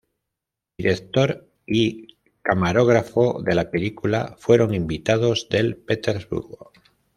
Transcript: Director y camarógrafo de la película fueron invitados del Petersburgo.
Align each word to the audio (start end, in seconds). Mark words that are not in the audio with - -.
Director 0.79 1.45
y 1.67 2.17
camarógrafo 2.41 3.43
de 3.43 3.53
la 3.53 3.69
película 3.69 4.35
fueron 4.39 4.73
invitados 4.73 5.47
del 5.47 5.75
Petersburgo. 5.77 6.71